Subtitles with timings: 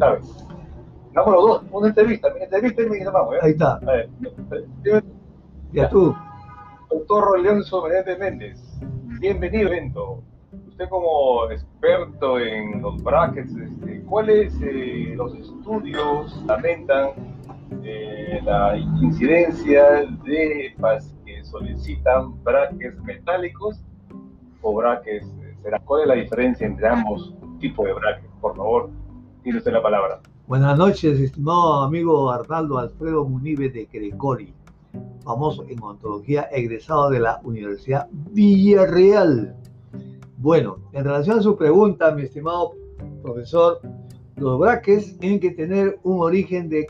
[0.00, 3.34] Vamos los dos, una entrevista, una entrevista y nos vamos.
[3.34, 3.38] ¿eh?
[3.42, 3.74] Ahí está.
[3.74, 4.08] A ver,
[5.72, 6.16] Ya tú.
[6.90, 8.80] Doctor Leonzo Menéndez Méndez,
[9.20, 10.22] bienvenido al evento.
[10.68, 17.10] Usted como experto en los brackets, este, ¿cuáles eh, los estudios lamentan
[17.84, 20.74] eh, la incidencia de
[21.26, 23.80] que solicitan brackets metálicos
[24.62, 25.70] o brackets eh?
[25.84, 28.34] ¿Cuál es la diferencia entre ambos tipos de brackets?
[28.40, 28.90] Por favor,
[29.42, 30.20] tiene usted la palabra.
[30.46, 34.52] Buenas noches, estimado amigo Arnaldo Alfredo Munive de Gregori,
[35.22, 39.56] famoso en ontología, egresado de la Universidad Villarreal.
[40.38, 42.74] Bueno, en relación a su pregunta, mi estimado
[43.22, 43.80] profesor,
[44.36, 46.86] los braques tienen que tener un origen de,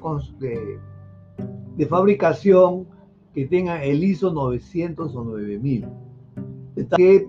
[1.76, 2.86] de, fabricación
[3.34, 5.86] que tenga el ISO 900 o 9000.
[6.96, 7.28] Que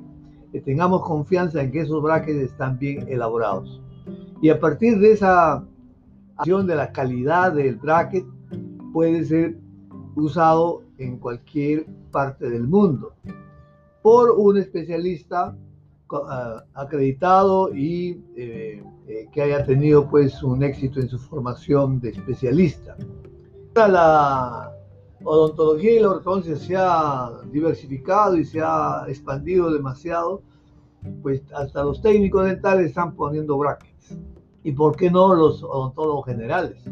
[0.63, 3.81] tengamos confianza en que esos braques están bien elaborados.
[4.42, 5.64] Y a partir de esa
[6.44, 8.25] de la calidad del bracket
[8.92, 9.58] puede ser
[10.16, 13.14] usado en cualquier parte del mundo
[14.02, 15.56] por un especialista
[16.12, 22.09] ah, acreditado y eh, eh, que haya tenido pues un éxito en su formación de
[22.09, 22.97] especialista.
[23.75, 24.72] La
[25.23, 30.42] odontología y la ortodoncia se ha diversificado y se ha expandido demasiado,
[31.22, 33.91] pues hasta los técnicos dentales están poniendo brackets
[34.63, 36.83] y por qué no los odontólogos generales.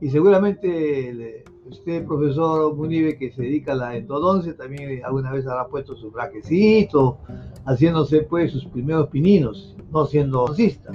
[0.00, 5.66] Y seguramente usted, profesor Munive, que se dedica a la entodoncia, también alguna vez habrá
[5.68, 7.18] puesto su braquecito,
[7.64, 10.92] haciéndose pues sus primeros pininos, no siendo odoncista.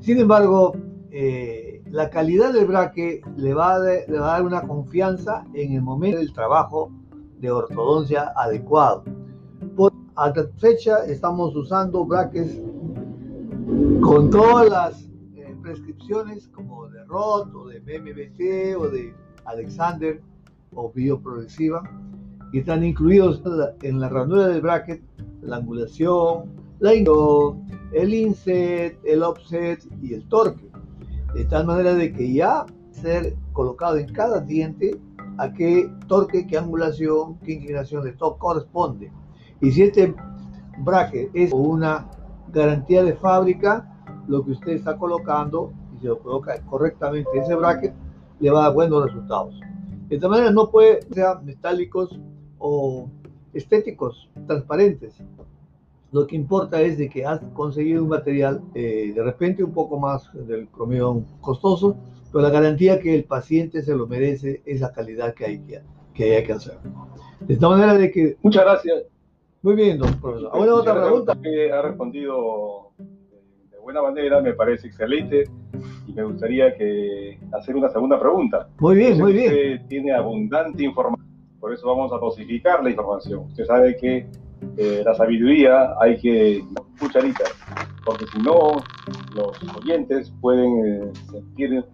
[0.00, 0.74] Sin embargo,
[1.10, 5.72] eh, la calidad del braque le va, a, le va a dar una confianza en
[5.72, 6.90] el momento del trabajo
[7.38, 9.04] de ortodoncia adecuado.
[9.76, 12.60] Por, a fecha estamos usando braques
[14.00, 19.14] con todas las eh, prescripciones como de Roth o de MMT o de
[19.44, 20.20] Alexander
[20.74, 21.82] o bioprogresiva
[22.52, 23.42] y están incluidos
[23.82, 25.02] en la ranura del bracket
[25.42, 30.68] la angulación, la el inset, el offset y el torque.
[31.34, 34.98] De tal manera de que ya ser colocado en cada diente
[35.38, 39.12] a qué torque, qué angulación, qué inclinación de top corresponde.
[39.60, 40.14] Y si este
[40.78, 42.10] bracket es una
[42.52, 43.86] garantía de fábrica,
[44.28, 47.94] lo que usted está colocando y se lo coloca correctamente ese bracket,
[48.38, 49.58] le va a dar buenos resultados.
[50.08, 52.18] De esta manera no puede ser metálicos
[52.58, 53.08] o
[53.52, 55.14] estéticos, transparentes.
[56.12, 59.98] Lo que importa es de que has conseguido un material eh, de repente un poco
[59.98, 61.96] más del promedio costoso,
[62.32, 65.80] pero la garantía que el paciente se lo merece es la calidad que hay que,
[66.14, 66.78] que, hay que hacer.
[67.40, 68.36] De esta manera de que...
[68.42, 69.04] Muchas gracias.
[69.62, 70.50] Muy bien, don profesor.
[70.52, 71.36] Ahora otra pregunta.
[71.42, 72.92] Que ha respondido
[73.70, 75.44] de buena manera, me parece excelente
[76.06, 78.68] y me gustaría que hacer una segunda pregunta.
[78.78, 79.52] Muy bien, muy bien.
[79.52, 81.28] Usted tiene abundante información,
[81.60, 83.40] por eso vamos a dosificar la información.
[83.50, 84.26] Usted sabe que
[84.78, 86.64] eh, la sabiduría hay que
[86.98, 87.52] cucharitas,
[88.04, 88.82] porque si no,
[89.34, 91.84] los oyentes pueden eh, sentir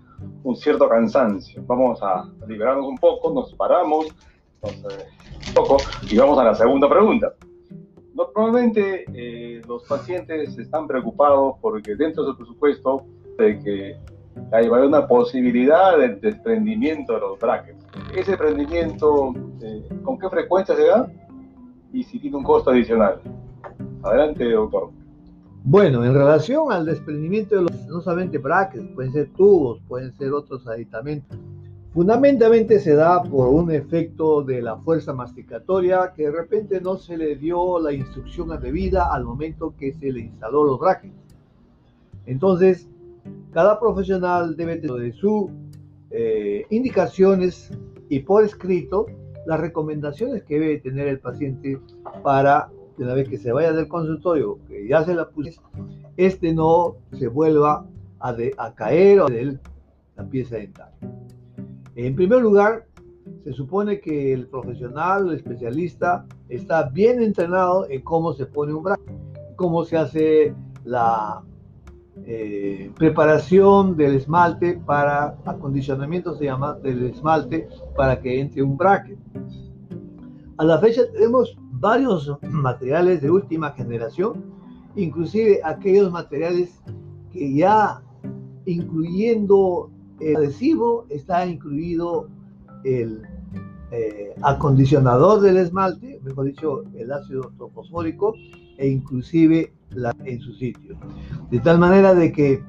[0.44, 1.65] un cierto cansancio.
[1.66, 4.06] Vamos a liberarnos un poco, nos paramos,
[4.62, 5.06] nos, eh,
[5.48, 5.78] un poco
[6.09, 7.34] y vamos a la segunda pregunta.
[8.16, 13.04] Normalmente eh, los pacientes están preocupados porque dentro de su presupuesto
[13.38, 13.97] de que
[14.53, 17.84] hay una posibilidad de desprendimiento de los brackets.
[18.15, 21.12] Ese desprendimiento, eh, ¿con qué frecuencia se da?
[21.93, 23.21] Y si tiene un costo adicional.
[24.03, 24.91] Adelante, doctor.
[25.65, 30.33] Bueno, en relación al desprendimiento de los, no solamente brackets, pueden ser tubos, pueden ser
[30.33, 31.37] otros aditamentos.
[31.97, 37.17] Fundamentalmente se da por un efecto de la fuerza masticatoria que de repente no se
[37.17, 41.15] le dio la instrucción debida al momento que se le instaló los brackets.
[42.27, 42.87] Entonces,
[43.51, 45.48] cada profesional debe tener de sus
[46.10, 47.71] eh, indicaciones
[48.10, 49.07] y por escrito
[49.47, 51.81] las recomendaciones que debe tener el paciente
[52.22, 55.59] para, una vez que se vaya del consultorio, que ya se la puse,
[56.19, 57.87] este no se vuelva
[58.21, 59.59] a, caer de
[60.15, 60.91] la pieza dental.
[61.97, 62.87] En primer lugar,
[63.43, 68.83] se supone que el profesional, el especialista, está bien entrenado en cómo se pone un
[68.83, 69.16] bracket,
[69.57, 70.54] cómo se hace
[70.84, 71.43] la
[72.27, 77.66] eh, preparación del esmalte para acondicionamiento, se llama, del esmalte
[77.97, 79.19] para que entre un bracket.
[80.59, 84.45] A la fecha tenemos varios materiales de última generación,
[84.97, 86.78] inclusive aquellos materiales
[87.33, 88.03] que ya
[88.66, 89.91] incluyendo
[90.21, 92.28] el adhesivo está incluido
[92.84, 93.22] el
[93.92, 98.34] eh, acondicionador del esmalte, mejor dicho, el ácido ortofosfórico
[98.78, 99.72] e inclusive
[100.24, 100.97] en su sitio.
[101.51, 102.63] De tal manera de que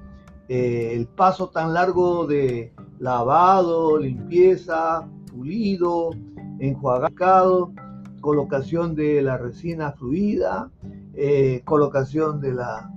[0.49, 6.11] eh, el paso tan largo de lavado, limpieza, pulido,
[6.59, 7.73] enjuagado,
[8.21, 10.69] colocación de la resina fluida,
[11.15, 12.91] eh, colocación de la,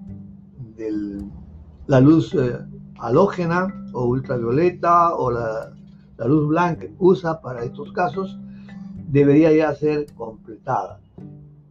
[1.86, 2.34] la luz
[3.00, 5.72] halógena o ultravioleta o la,
[6.26, 8.38] luz blanca que usa para estos casos,
[9.08, 11.00] debería ya ser completada.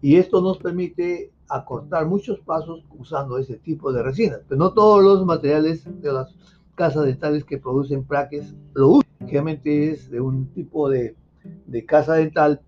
[0.02, 4.40] Y esto nos permite acortar muchos pasos usando ese tipo de resinas.
[4.48, 6.34] Pero no todos los materiales de las
[6.74, 9.10] casas dentales que producen plaques lo usan.
[9.20, 11.16] Generalmente es de un tipo de,
[11.68, 12.62] de casa dental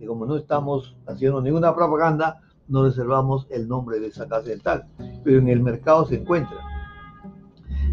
[0.00, 4.88] y como no estamos haciendo ninguna propaganda, no reservamos el nombre de esa casa dental.
[5.22, 6.67] Pero en el mercado se encuentra.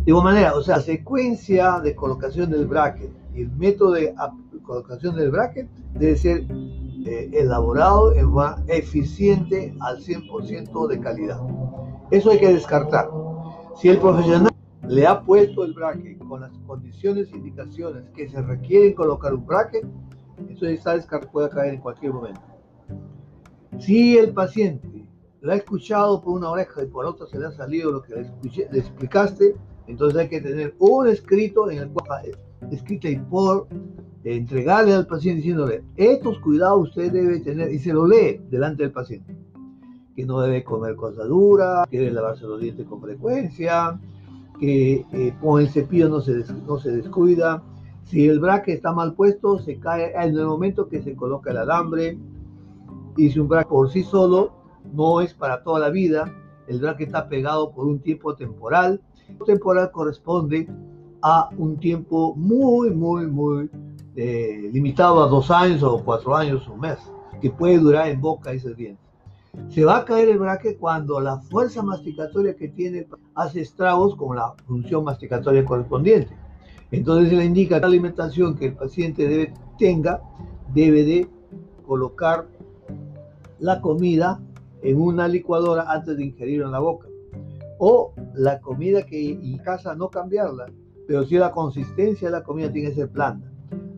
[0.05, 4.13] De igual manera, o sea, la secuencia de colocación del bracket y el método de
[4.61, 6.45] colocación del bracket debe ser
[7.07, 11.41] eh, elaborado en forma eficiente al 100% de calidad.
[12.11, 13.09] Eso hay que descartar.
[13.77, 14.51] Si el profesional
[14.87, 19.43] le ha puesto el bracket con las condiciones e indicaciones que se requieren colocar un
[19.43, 19.87] bracket,
[20.49, 22.41] eso está descartado, puede caer en cualquier momento.
[23.79, 25.07] Si el paciente
[25.41, 28.15] lo ha escuchado por una oreja y por otra se le ha salido lo que
[28.15, 29.55] le, explicaste,
[29.87, 32.23] entonces hay que tener un escrito en el cual
[32.71, 33.67] escrito y por
[34.23, 38.91] entregarle al paciente diciéndole, estos cuidados usted debe tener, y se lo lee delante del
[38.91, 39.35] paciente,
[40.15, 43.99] que no debe comer cosas duras, que debe lavarse los dientes con frecuencia,
[44.59, 47.61] que eh, con el cepillo no se, no se descuida,
[48.05, 51.57] si el braque está mal puesto, se cae en el momento que se coloca el
[51.57, 52.17] alambre,
[53.17, 54.53] y si un braque por sí solo
[54.93, 56.33] no es para toda la vida,
[56.67, 59.01] el braque está pegado por un tiempo temporal,
[59.45, 60.67] temporal corresponde
[61.21, 63.69] a un tiempo muy, muy, muy
[64.15, 66.99] eh, limitado a dos años o cuatro años o un mes,
[67.41, 69.03] que puede durar en boca ese dientes.
[69.69, 74.35] Se va a caer el braque cuando la fuerza masticatoria que tiene hace estragos con
[74.35, 76.35] la función masticatoria correspondiente.
[76.91, 80.21] Entonces se le indica la alimentación que el paciente debe, tenga,
[80.73, 81.27] debe de
[81.85, 82.47] colocar
[83.59, 84.39] la comida
[84.81, 87.07] en una licuadora antes de ingerirla en la boca.
[87.77, 90.67] O la comida que en casa no cambiarla,
[91.07, 93.51] pero si la consistencia de la comida tiene que ser blanda.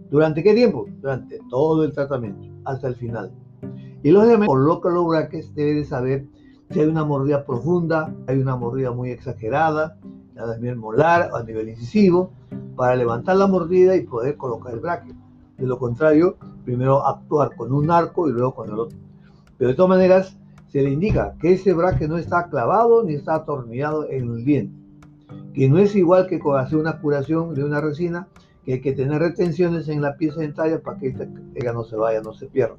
[0.09, 0.85] ¿Durante qué tiempo?
[1.01, 3.31] Durante todo el tratamiento, hasta el final.
[4.03, 6.25] Y lógicamente, coloca los braques, debe de saber
[6.69, 9.97] si hay una mordida profunda, hay una mordida muy exagerada,
[10.37, 12.31] a nivel molar o a nivel incisivo,
[12.75, 15.13] para levantar la mordida y poder colocar el braque.
[15.57, 18.97] De lo contrario, primero actuar con un arco y luego con el otro.
[19.57, 20.37] Pero de todas maneras,
[20.67, 24.75] se le indica que ese braque no está clavado ni está atornillado en el diente.
[25.53, 28.27] Que no es igual que hacer una curación de una resina,
[28.65, 31.15] que hay que tener retenciones en la pieza dentaria para que
[31.55, 32.75] ella no se vaya, no se pierda.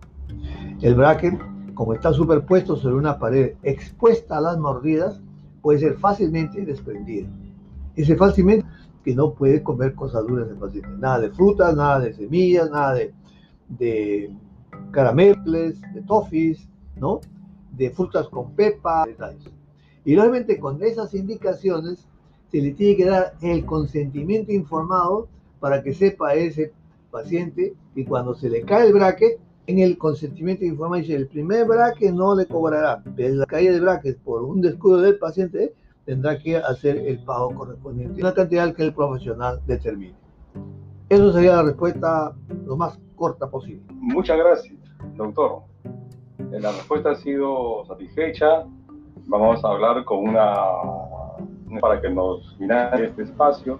[0.83, 1.39] El bracket,
[1.75, 5.21] como está superpuesto sobre una pared expuesta a las mordidas,
[5.63, 7.29] puede ser fácilmente desprendido.
[7.97, 8.67] Ese fácilmente
[9.03, 10.89] que no puede comer cosas duras el paciente.
[10.99, 13.15] Nada de frutas, nada de semillas, nada de,
[13.69, 14.31] de
[14.93, 17.21] de toffees, ¿no?
[17.79, 19.51] De frutas con pepa, detalles.
[20.05, 22.07] Y realmente con esas indicaciones
[22.51, 25.29] se le tiene que dar el consentimiento informado
[25.61, 26.73] para que sepa ese
[27.11, 31.67] paciente que cuando se le cae el bracket, en el consentimiento informado dice, el primer
[31.67, 35.75] bracket no le cobrará, pero la caída de bracket por un descuido del paciente
[36.07, 40.15] tendrá que hacer el pago correspondiente, una cantidad que el profesional determine.
[41.11, 43.83] Eso sería la respuesta lo más corta posible.
[43.91, 44.75] Muchas gracias,
[45.17, 45.63] doctor.
[46.51, 48.65] La respuesta ha sido satisfecha.
[49.27, 50.55] Vamos a hablar con una,
[51.81, 53.79] para que nos finalice este espacio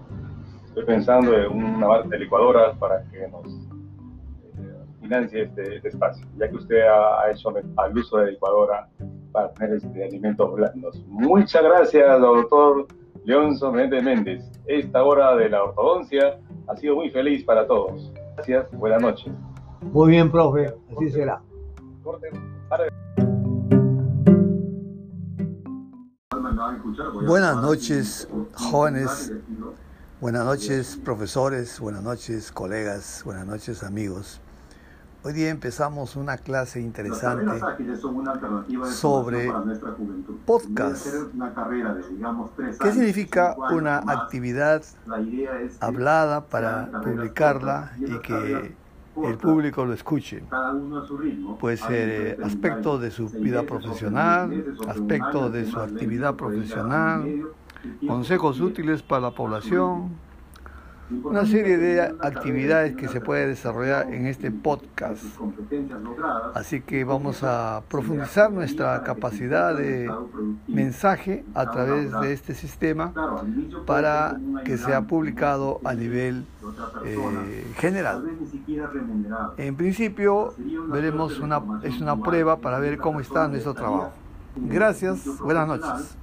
[0.69, 6.25] Estoy pensando en una marca de licuadoras para que nos eh, financie este, este, espacio,
[6.37, 8.87] ya que usted ha, hecho al uso de licuadora
[9.31, 11.03] para tener este, alimentos blandos.
[11.07, 12.85] Muchas gracias, doctor
[13.25, 14.61] Leonzo Méndez Méndez.
[14.67, 18.13] Esta hora de la ortodoncia ha sido muy feliz para todos.
[18.35, 19.33] Gracias, buenas noches.
[19.81, 21.41] Muy bien, profe, así será.
[27.25, 29.31] Buenas noches, jóvenes.
[30.21, 34.39] Buenas noches, profesores, buenas noches, colegas, buenas noches, amigos.
[35.23, 37.59] Hoy día empezamos una clase interesante
[38.91, 39.51] sobre
[40.45, 41.07] podcast.
[42.79, 44.83] ¿Qué significa una actividad
[45.81, 48.75] hablada para publicarla y que
[49.25, 50.43] el público lo escuche?
[51.59, 57.47] Puede ser aspecto de su vida profesional, aspecto de su actividad profesional,
[58.07, 60.09] consejos útiles para la población,
[61.23, 65.23] una serie de actividades que se puede desarrollar en este podcast.
[66.53, 70.11] Así que vamos a profundizar nuestra capacidad de
[70.67, 73.13] mensaje a través de este sistema
[73.85, 76.45] para que sea publicado a nivel
[77.05, 78.23] eh, general.
[79.57, 80.53] En principio,
[80.91, 84.11] veremos una, es una prueba para ver cómo está nuestro trabajo.
[84.55, 86.17] Gracias, buenas noches.